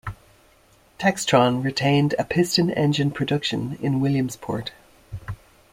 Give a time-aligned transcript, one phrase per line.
[0.97, 4.71] Textron retained piston engine production in Williamsport.